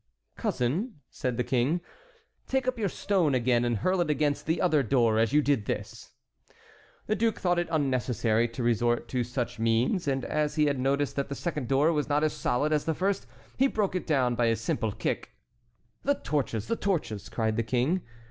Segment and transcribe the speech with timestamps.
[0.35, 1.79] "Cousin," said the King,
[2.47, 5.59] "take up your stone again and hurl it against the other door as you did
[5.59, 6.13] at this."
[7.05, 11.15] The duke thought it unnecessary to resort to such means, and as he had noticed
[11.17, 13.27] that the second door was not as solid as the first
[13.57, 15.33] he broke it down by a simple kick.
[16.01, 16.65] "The torches!
[16.67, 18.01] the torches!" cried the King.